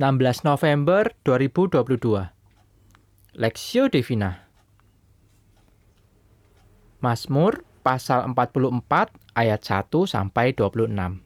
16 0.00 0.48
November 0.48 1.12
2022 1.28 2.32
Lexio 3.36 3.84
Divina 3.92 4.48
Mazmur 7.04 7.68
pasal 7.84 8.24
44 8.32 8.80
ayat 9.36 9.60
1 9.60 9.92
sampai 10.08 10.56
26 10.56 11.20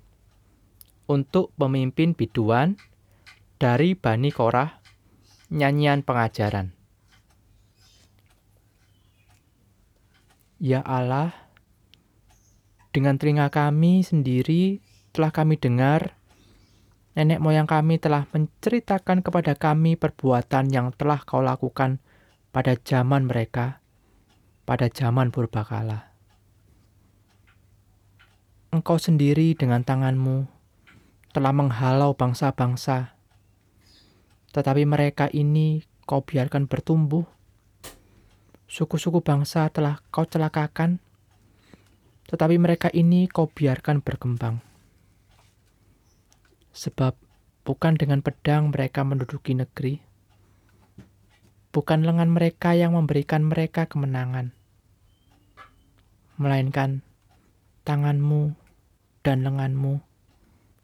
Untuk 1.07 1.55
pemimpin 1.55 2.19
biduan 2.19 2.75
dari 3.63 3.95
Bani 3.95 4.35
Korah 4.35 4.83
nyanyian 5.55 6.03
pengajaran. 6.03 6.75
Ya 10.59 10.83
Allah 10.83 11.31
dengan 12.91 13.23
telinga 13.23 13.55
kami 13.55 14.03
sendiri 14.03 14.83
telah 15.15 15.31
kami 15.31 15.63
dengar 15.63 16.19
nenek 17.15 17.39
moyang 17.39 17.71
kami 17.71 18.03
telah 18.03 18.27
menceritakan 18.35 19.23
kepada 19.23 19.55
kami 19.55 19.95
perbuatan 19.95 20.67
yang 20.71 20.91
telah 20.99 21.23
kau 21.23 21.41
lakukan 21.41 22.03
pada 22.51 22.75
zaman 22.75 23.31
mereka, 23.31 23.79
pada 24.67 24.91
zaman 24.91 25.31
purbakala. 25.31 26.11
Engkau 28.75 28.99
sendiri 28.99 29.55
dengan 29.55 29.87
tanganmu 29.87 30.51
telah 31.31 31.55
menghalau 31.55 32.19
bangsa-bangsa, 32.19 33.15
tetapi 34.51 34.83
mereka 34.83 35.31
ini 35.31 35.87
kau 36.11 36.27
biarkan 36.27 36.67
bertumbuh. 36.67 37.23
Suku-suku 38.67 39.23
bangsa 39.23 39.71
telah 39.71 40.03
kau 40.11 40.27
celakakan, 40.27 40.99
tetapi 42.27 42.59
mereka 42.59 42.91
ini 42.91 43.31
kau 43.31 43.47
biarkan 43.47 44.03
berkembang 44.03 44.74
Sebab 46.75 47.15
bukan 47.63 47.95
dengan 47.95 48.19
pedang 48.19 48.75
mereka 48.75 49.07
menduduki 49.07 49.55
negeri, 49.55 50.03
bukan 51.71 52.03
lengan 52.03 52.35
mereka 52.35 52.75
yang 52.75 52.99
memberikan 52.99 53.47
mereka 53.47 53.87
kemenangan, 53.87 54.51
melainkan 56.35 57.07
tanganmu 57.87 58.59
dan 59.23 59.47
lenganmu 59.47 60.03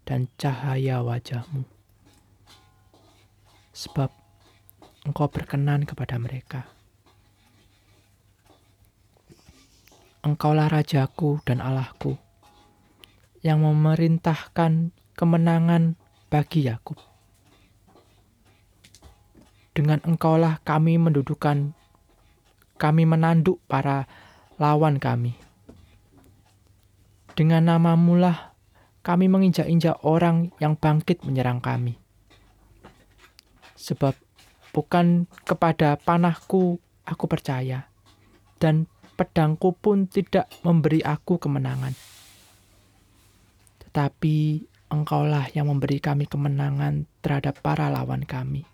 dan 0.06 0.30
cahaya 0.38 1.02
wajahmu. 1.02 1.66
Sebab 3.74 4.14
engkau 5.10 5.26
berkenan 5.26 5.82
kepada 5.82 6.22
mereka. 6.22 6.70
Engkaulah 10.20 10.68
rajaku 10.68 11.40
dan 11.48 11.64
Allahku 11.64 12.14
yang 13.40 13.64
memerintahkan 13.64 14.92
kemenangan 15.20 16.00
bagi 16.32 16.64
Yakub. 16.64 16.96
Dengan 19.76 20.00
engkaulah 20.00 20.64
kami 20.64 20.96
mendudukan, 20.96 21.76
kami 22.80 23.04
menanduk 23.04 23.60
para 23.68 24.08
lawan 24.56 24.96
kami. 24.96 25.36
Dengan 27.36 27.68
namamu 27.68 28.16
lah 28.16 28.56
kami 29.04 29.28
menginjak-injak 29.28 30.00
orang 30.08 30.56
yang 30.56 30.72
bangkit 30.72 31.20
menyerang 31.28 31.60
kami. 31.60 32.00
Sebab 33.76 34.16
bukan 34.72 35.28
kepada 35.44 36.00
panahku 36.00 36.80
aku 37.04 37.24
percaya, 37.28 37.88
dan 38.56 38.88
pedangku 39.16 39.76
pun 39.76 40.08
tidak 40.08 40.48
memberi 40.64 41.04
aku 41.04 41.36
kemenangan. 41.36 41.92
Tetapi 43.84 44.69
Engkaulah 44.90 45.46
yang 45.54 45.70
memberi 45.70 46.02
kami 46.02 46.26
kemenangan 46.26 47.06
terhadap 47.22 47.62
para 47.62 47.86
lawan 47.86 48.26
kami. 48.26 48.66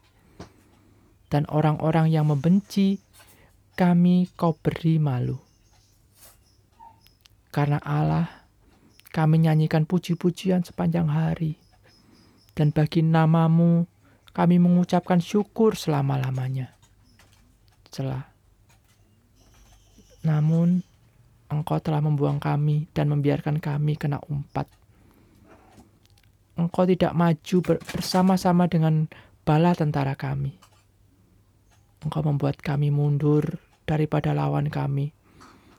Dan 1.28 1.44
orang-orang 1.52 2.08
yang 2.08 2.24
membenci 2.24 2.96
kami 3.76 4.32
kau 4.32 4.56
beri 4.56 4.96
malu. 4.96 5.36
Karena 7.52 7.76
Allah, 7.84 8.48
kami 9.12 9.44
nyanyikan 9.44 9.84
puji-pujian 9.84 10.64
sepanjang 10.64 11.12
hari. 11.12 11.60
Dan 12.56 12.72
bagi 12.72 13.04
namamu, 13.04 13.84
kami 14.32 14.56
mengucapkan 14.56 15.20
syukur 15.20 15.76
selama-lamanya. 15.76 16.72
Celah. 17.92 18.24
Namun, 20.24 20.80
engkau 21.52 21.80
telah 21.80 22.00
membuang 22.00 22.40
kami 22.40 22.88
dan 22.96 23.12
membiarkan 23.12 23.60
kami 23.60 23.96
kena 23.96 24.20
umpat 24.28 24.68
engkau 26.56 26.88
tidak 26.88 27.12
maju 27.12 27.56
bersama-sama 27.62 28.64
dengan 28.66 29.06
bala 29.44 29.76
tentara 29.76 30.16
kami. 30.16 30.56
Engkau 32.02 32.24
membuat 32.24 32.58
kami 32.60 32.88
mundur 32.88 33.60
daripada 33.84 34.32
lawan 34.32 34.72
kami, 34.72 35.12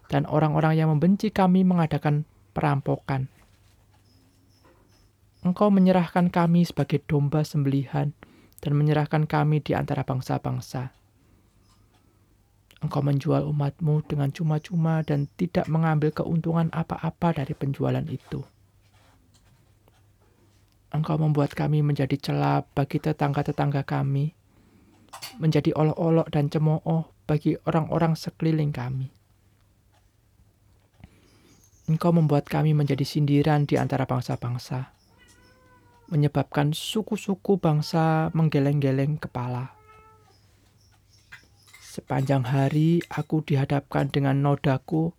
dan 0.08 0.24
orang-orang 0.30 0.78
yang 0.80 0.90
membenci 0.94 1.34
kami 1.34 1.66
mengadakan 1.66 2.24
perampokan. 2.54 3.28
Engkau 5.46 5.70
menyerahkan 5.70 6.30
kami 6.34 6.66
sebagai 6.66 7.04
domba 7.06 7.46
sembelihan 7.46 8.14
dan 8.60 8.72
menyerahkan 8.74 9.30
kami 9.30 9.62
di 9.62 9.78
antara 9.78 10.02
bangsa-bangsa. 10.02 10.94
Engkau 12.78 13.02
menjual 13.02 13.42
umatmu 13.46 14.06
dengan 14.06 14.30
cuma-cuma 14.30 15.02
dan 15.02 15.26
tidak 15.34 15.66
mengambil 15.66 16.14
keuntungan 16.14 16.70
apa-apa 16.70 17.42
dari 17.42 17.58
penjualan 17.58 18.06
itu. 18.06 18.46
Engkau 20.88 21.20
membuat 21.20 21.52
kami 21.52 21.84
menjadi 21.84 22.16
celah 22.16 22.64
bagi 22.72 23.04
tetangga-tetangga 23.04 23.84
kami, 23.84 24.32
menjadi 25.36 25.76
olok-olok 25.76 26.32
dan 26.32 26.48
cemooh 26.48 27.12
bagi 27.28 27.60
orang-orang 27.68 28.16
sekeliling 28.16 28.72
kami. 28.72 29.12
Engkau 31.88 32.12
membuat 32.16 32.48
kami 32.48 32.72
menjadi 32.72 33.04
sindiran 33.04 33.68
di 33.68 33.76
antara 33.76 34.08
bangsa-bangsa, 34.08 34.92
menyebabkan 36.08 36.72
suku-suku 36.72 37.60
bangsa 37.60 38.32
menggeleng-geleng 38.32 39.20
kepala. 39.20 39.76
Sepanjang 41.80 42.48
hari 42.48 43.04
aku 43.12 43.44
dihadapkan 43.44 44.08
dengan 44.08 44.40
nodaku 44.40 45.12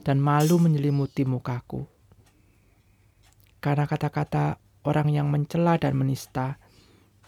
dan 0.00 0.16
malu 0.20 0.56
menyelimuti 0.56 1.28
mukaku. 1.28 1.84
Karena 3.60 3.84
kata-kata 3.84 4.56
orang 4.84 5.12
yang 5.12 5.28
mencela 5.28 5.76
dan 5.76 5.96
menista 5.96 6.56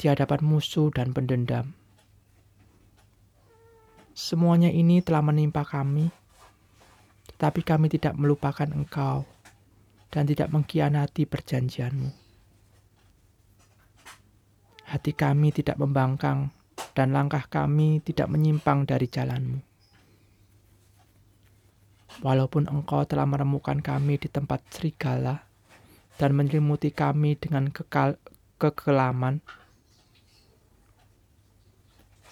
di 0.01 0.09
hadapan 0.09 0.41
musuh 0.41 0.89
dan 0.89 1.13
pendendam. 1.13 1.77
Semuanya 4.13 4.69
ini 4.69 5.01
telah 5.01 5.25
menimpa 5.25 5.65
kami, 5.65 6.13
tetapi 7.33 7.61
kami 7.65 7.89
tidak 7.89 8.13
melupakan 8.17 8.69
Engkau 8.69 9.25
dan 10.13 10.29
tidak 10.29 10.53
mengkhianati 10.53 11.25
perjanjianmu. 11.25 12.13
Hati 14.93 15.13
kami 15.17 15.49
tidak 15.57 15.81
membangkang 15.81 16.53
dan 16.93 17.17
langkah 17.17 17.49
kami 17.49 18.05
tidak 18.05 18.29
menyimpang 18.29 18.85
dari 18.85 19.09
jalanmu. 19.09 19.65
Walaupun 22.21 22.69
engkau 22.69 23.09
telah 23.09 23.25
menemukan 23.25 23.81
kami 23.81 24.21
di 24.21 24.29
tempat 24.29 24.61
serigala, 24.69 25.49
dan 26.21 26.37
menyelimuti 26.37 26.93
kami 26.93 27.37
dengan 27.39 27.73
kekal 27.73 28.21
kekelaman. 28.61 29.41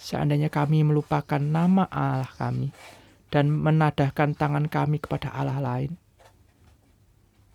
Seandainya 0.01 0.49
kami 0.49 0.81
melupakan 0.81 1.41
nama 1.41 1.85
Allah 1.93 2.31
kami 2.41 2.73
dan 3.29 3.53
menadahkan 3.53 4.33
tangan 4.33 4.67
kami 4.73 4.97
kepada 4.97 5.29
Allah 5.31 5.61
lain, 5.61 6.01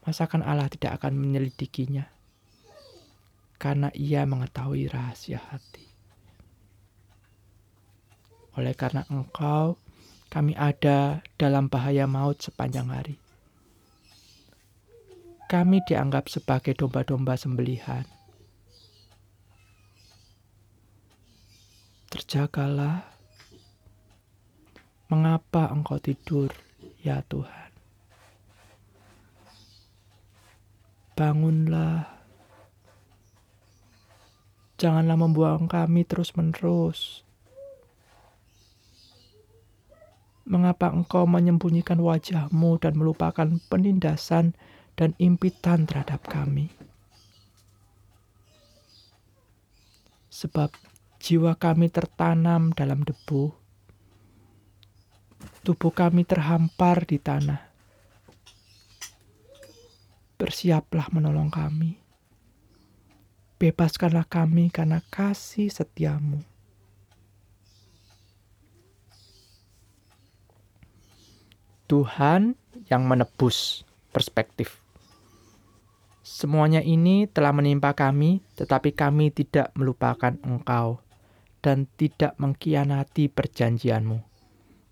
masakan 0.06 0.46
Allah 0.46 0.70
tidak 0.70 1.02
akan 1.02 1.18
menyelidikinya? 1.18 2.06
Karena 3.58 3.90
ia 3.98 4.28
mengetahui 4.30 4.86
rahasia 4.92 5.42
hati. 5.42 5.90
Oleh 8.56 8.78
karena 8.78 9.04
engkau, 9.10 9.80
kami 10.30 10.54
ada 10.54 11.26
dalam 11.36 11.68
bahaya 11.68 12.06
maut 12.06 12.40
sepanjang 12.40 12.92
hari 12.94 13.25
kami 15.46 15.86
dianggap 15.86 16.26
sebagai 16.26 16.74
domba-domba 16.74 17.38
sembelihan. 17.38 18.02
Terjagalah, 22.10 23.06
mengapa 25.06 25.70
engkau 25.70 26.02
tidur, 26.02 26.50
ya 27.06 27.22
Tuhan? 27.30 27.70
Bangunlah, 31.14 32.10
janganlah 34.82 35.18
membuang 35.20 35.70
kami 35.70 36.10
terus-menerus. 36.10 37.22
Mengapa 40.46 40.90
engkau 40.94 41.26
menyembunyikan 41.30 42.02
wajahmu 42.02 42.78
dan 42.82 42.98
melupakan 42.98 43.50
penindasan 43.70 44.58
dan 44.96 45.12
impitan 45.20 45.84
terhadap 45.84 46.24
kami. 46.28 46.72
sebab 50.36 50.68
jiwa 51.24 51.56
kami 51.56 51.88
tertanam 51.88 52.76
dalam 52.76 53.08
debu, 53.08 53.56
tubuh 55.64 55.96
kami 55.96 56.28
terhampar 56.28 57.08
di 57.08 57.16
tanah. 57.16 57.72
Bersiaplah 60.36 61.08
menolong 61.16 61.48
kami. 61.48 61.96
Bebaskanlah 63.56 64.28
kami 64.28 64.68
karena 64.68 65.00
kasih 65.08 65.72
setiamu. 65.72 66.44
Tuhan 71.88 72.60
yang 72.92 73.08
menebus 73.08 73.88
perspektif. 74.12 74.85
Semuanya 76.26 76.82
ini 76.82 77.30
telah 77.30 77.54
menimpa 77.54 77.94
kami, 77.94 78.42
tetapi 78.58 78.98
kami 78.98 79.30
tidak 79.30 79.70
melupakan 79.78 80.34
Engkau 80.42 81.06
dan 81.62 81.86
tidak 82.02 82.34
mengkhianati 82.42 83.30
perjanjianmu. 83.30 84.26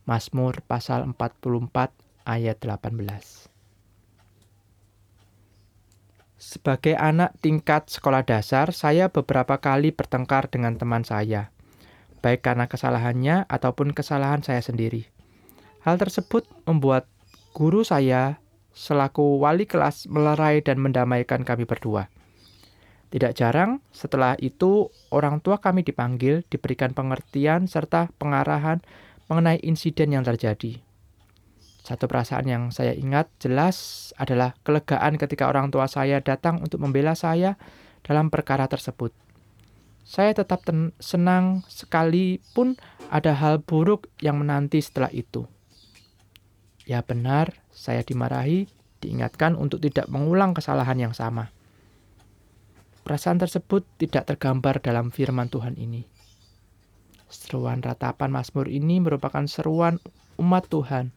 Mazmur 0.06 0.62
pasal 0.70 1.10
44 1.10 1.90
ayat 2.30 2.62
18. 2.62 3.50
Sebagai 6.38 6.94
anak 6.94 7.34
tingkat 7.42 7.90
sekolah 7.90 8.22
dasar, 8.22 8.70
saya 8.70 9.10
beberapa 9.10 9.58
kali 9.58 9.90
bertengkar 9.90 10.54
dengan 10.54 10.78
teman 10.78 11.02
saya, 11.02 11.50
baik 12.22 12.46
karena 12.46 12.70
kesalahannya 12.70 13.50
ataupun 13.50 13.98
kesalahan 13.98 14.46
saya 14.46 14.62
sendiri. 14.62 15.10
Hal 15.82 15.98
tersebut 15.98 16.46
membuat 16.70 17.10
guru 17.58 17.82
saya 17.82 18.43
selaku 18.74 19.40
wali 19.40 19.70
kelas 19.70 20.10
melerai 20.10 20.66
dan 20.66 20.82
mendamaikan 20.82 21.46
kami 21.46 21.64
berdua. 21.64 22.10
Tidak 23.14 23.38
jarang 23.38 23.78
setelah 23.94 24.34
itu 24.42 24.90
orang 25.14 25.38
tua 25.38 25.62
kami 25.62 25.86
dipanggil, 25.86 26.42
diberikan 26.50 26.98
pengertian 26.98 27.70
serta 27.70 28.10
pengarahan 28.18 28.82
mengenai 29.30 29.62
insiden 29.62 30.18
yang 30.18 30.26
terjadi. 30.26 30.82
Satu 31.86 32.10
perasaan 32.10 32.50
yang 32.50 32.64
saya 32.74 32.98
ingat 32.98 33.30
jelas 33.38 34.10
adalah 34.18 34.58
kelegaan 34.66 35.22
ketika 35.22 35.46
orang 35.46 35.70
tua 35.70 35.86
saya 35.86 36.24
datang 36.26 36.58
untuk 36.64 36.82
membela 36.82 37.14
saya 37.14 37.60
dalam 38.02 38.34
perkara 38.34 38.66
tersebut. 38.66 39.14
Saya 40.02 40.34
tetap 40.34 40.66
senang 41.00 41.62
sekalipun 41.70 42.76
ada 43.14 43.38
hal 43.38 43.62
buruk 43.62 44.10
yang 44.26 44.42
menanti 44.42 44.82
setelah 44.82 45.14
itu. 45.14 45.46
Ya 46.84 47.00
benar, 47.00 47.64
saya 47.72 48.04
dimarahi, 48.04 48.68
diingatkan 49.00 49.56
untuk 49.56 49.80
tidak 49.80 50.12
mengulang 50.12 50.52
kesalahan 50.52 51.00
yang 51.00 51.16
sama. 51.16 51.52
Perasaan 53.04 53.40
tersebut 53.40 53.84
tidak 54.00 54.32
tergambar 54.32 54.80
dalam 54.80 55.12
firman 55.12 55.52
Tuhan 55.52 55.76
ini. 55.76 56.08
Seruan 57.28 57.84
ratapan 57.84 58.32
Mazmur 58.32 58.72
ini 58.72 59.04
merupakan 59.04 59.44
seruan 59.48 60.00
umat 60.40 60.70
Tuhan 60.72 61.12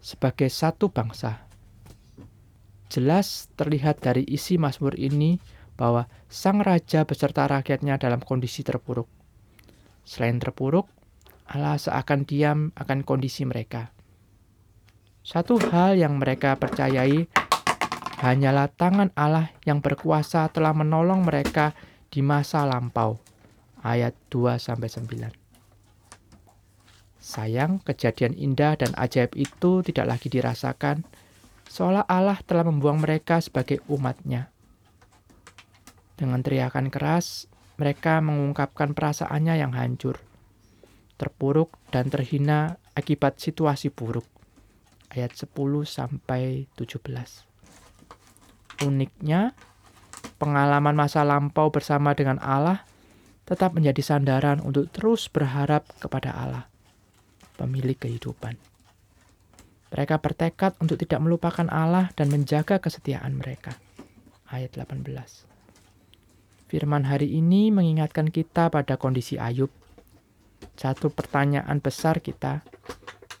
sebagai 0.00 0.48
satu 0.48 0.88
bangsa. 0.90 1.44
Jelas 2.90 3.46
terlihat 3.54 4.02
dari 4.02 4.26
isi 4.26 4.58
Mazmur 4.58 4.98
ini 4.98 5.38
bahwa 5.78 6.10
sang 6.26 6.58
raja 6.64 7.06
beserta 7.06 7.46
rakyatnya 7.46 8.00
dalam 8.00 8.18
kondisi 8.18 8.66
terpuruk. 8.66 9.06
Selain 10.02 10.42
terpuruk, 10.42 10.90
Allah 11.50 11.74
seakan 11.74 12.22
diam 12.22 12.70
akan 12.78 13.02
kondisi 13.02 13.42
mereka. 13.42 13.90
Satu 15.26 15.58
hal 15.58 15.98
yang 15.98 16.22
mereka 16.22 16.54
percayai 16.54 17.26
hanyalah 18.22 18.70
tangan 18.70 19.10
Allah 19.18 19.50
yang 19.66 19.82
berkuasa 19.82 20.46
telah 20.54 20.70
menolong 20.70 21.26
mereka 21.26 21.74
di 22.06 22.22
masa 22.22 22.62
lampau. 22.62 23.18
Ayat 23.82 24.14
2 24.30 24.62
9. 24.62 25.34
Sayang, 27.18 27.82
kejadian 27.82 28.38
indah 28.38 28.78
dan 28.78 28.94
ajaib 28.94 29.34
itu 29.34 29.82
tidak 29.82 30.06
lagi 30.06 30.30
dirasakan, 30.30 31.02
seolah 31.66 32.06
Allah 32.06 32.38
telah 32.46 32.62
membuang 32.62 33.02
mereka 33.02 33.42
sebagai 33.42 33.82
umatnya. 33.90 34.54
Dengan 36.14 36.46
teriakan 36.46 36.94
keras, 36.94 37.50
mereka 37.74 38.22
mengungkapkan 38.22 38.94
perasaannya 38.94 39.54
yang 39.58 39.72
hancur 39.74 40.29
terpuruk 41.20 41.76
dan 41.92 42.08
terhina 42.08 42.80
akibat 42.96 43.36
situasi 43.36 43.92
buruk. 43.92 44.24
Ayat 45.12 45.36
10 45.36 45.52
sampai 45.84 46.64
17. 46.80 46.96
Uniknya, 48.88 49.52
pengalaman 50.40 50.96
masa 50.96 51.20
lampau 51.20 51.68
bersama 51.68 52.16
dengan 52.16 52.40
Allah 52.40 52.88
tetap 53.44 53.76
menjadi 53.76 54.00
sandaran 54.00 54.64
untuk 54.64 54.88
terus 54.88 55.28
berharap 55.28 55.84
kepada 56.00 56.32
Allah, 56.32 56.64
pemilik 57.60 58.00
kehidupan. 58.00 58.56
Mereka 59.90 60.22
bertekad 60.22 60.78
untuk 60.80 60.96
tidak 61.02 61.20
melupakan 61.20 61.66
Allah 61.68 62.14
dan 62.14 62.30
menjaga 62.30 62.80
kesetiaan 62.80 63.36
mereka. 63.36 63.76
Ayat 64.48 64.78
18. 64.78 65.02
Firman 66.70 67.02
hari 67.10 67.34
ini 67.34 67.74
mengingatkan 67.74 68.30
kita 68.30 68.70
pada 68.70 68.94
kondisi 68.94 69.34
Ayub 69.34 69.79
satu 70.76 71.12
pertanyaan 71.12 71.78
besar 71.78 72.24
kita, 72.24 72.64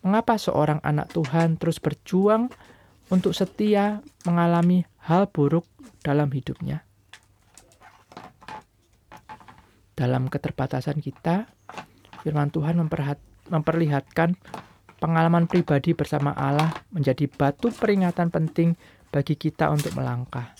mengapa 0.04 0.36
seorang 0.36 0.80
anak 0.84 1.12
Tuhan 1.12 1.56
terus 1.56 1.80
berjuang 1.80 2.52
untuk 3.08 3.32
setia 3.32 4.04
mengalami 4.28 4.84
hal 5.08 5.28
buruk 5.28 5.64
dalam 6.04 6.28
hidupnya? 6.32 6.84
Dalam 9.96 10.32
keterbatasan 10.32 11.00
kita, 11.04 11.48
firman 12.24 12.48
Tuhan 12.48 12.80
memperlihatkan 13.52 14.36
pengalaman 15.00 15.48
pribadi 15.48 15.96
bersama 15.96 16.36
Allah 16.36 16.72
menjadi 16.92 17.28
batu 17.28 17.72
peringatan 17.72 18.28
penting 18.28 18.76
bagi 19.08 19.34
kita 19.36 19.72
untuk 19.72 19.96
melangkah. 19.96 20.52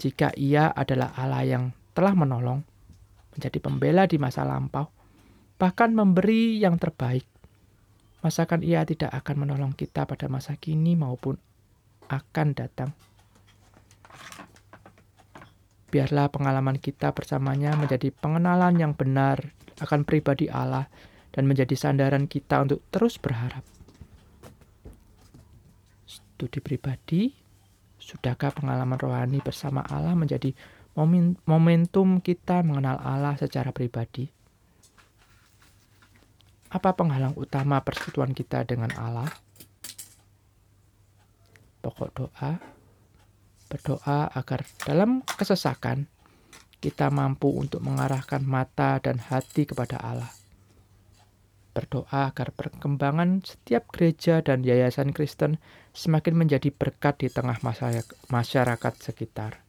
Jika 0.00 0.34
Ia 0.34 0.72
adalah 0.74 1.14
Allah 1.14 1.46
yang 1.46 1.64
telah 1.94 2.16
menolong, 2.16 2.66
menjadi 3.36 3.58
pembela 3.58 4.04
di 4.06 4.20
masa 4.20 4.44
lampau, 4.44 4.88
bahkan 5.56 5.92
memberi 5.92 6.60
yang 6.60 6.76
terbaik. 6.76 7.24
Masakan 8.22 8.62
ia 8.62 8.86
tidak 8.86 9.10
akan 9.10 9.46
menolong 9.46 9.74
kita 9.74 10.06
pada 10.06 10.30
masa 10.30 10.54
kini 10.54 10.94
maupun 10.94 11.34
akan 12.06 12.48
datang. 12.54 12.90
Biarlah 15.92 16.32
pengalaman 16.32 16.80
kita 16.80 17.12
bersamanya 17.12 17.76
menjadi 17.76 18.08
pengenalan 18.14 18.80
yang 18.80 18.92
benar 18.96 19.52
akan 19.76 20.08
pribadi 20.08 20.48
Allah 20.48 20.88
dan 21.32 21.44
menjadi 21.44 21.74
sandaran 21.76 22.30
kita 22.30 22.64
untuk 22.64 22.80
terus 22.88 23.20
berharap. 23.20 23.60
Studi 26.08 26.64
pribadi, 26.64 27.32
sudahkah 28.00 28.56
pengalaman 28.56 28.96
rohani 28.96 29.44
bersama 29.44 29.84
Allah 29.84 30.16
menjadi 30.16 30.56
momentum 30.92 32.20
kita 32.20 32.60
mengenal 32.60 33.00
Allah 33.00 33.36
secara 33.40 33.72
pribadi? 33.72 34.28
Apa 36.72 36.96
penghalang 36.96 37.36
utama 37.36 37.84
persekutuan 37.84 38.32
kita 38.32 38.64
dengan 38.64 38.92
Allah? 38.96 39.28
Pokok 41.84 42.10
doa, 42.16 42.60
berdoa 43.68 44.32
agar 44.32 44.64
dalam 44.84 45.24
kesesakan 45.24 46.08
kita 46.82 47.08
mampu 47.14 47.48
untuk 47.52 47.80
mengarahkan 47.80 48.42
mata 48.42 48.98
dan 49.00 49.16
hati 49.20 49.64
kepada 49.64 50.02
Allah. 50.02 50.32
Berdoa 51.72 52.28
agar 52.28 52.52
perkembangan 52.52 53.40
setiap 53.48 53.88
gereja 53.88 54.44
dan 54.44 54.60
yayasan 54.60 55.16
Kristen 55.16 55.56
semakin 55.96 56.36
menjadi 56.36 56.68
berkat 56.68 57.24
di 57.24 57.28
tengah 57.32 57.56
masyarakat 58.28 58.94
sekitar. 59.00 59.64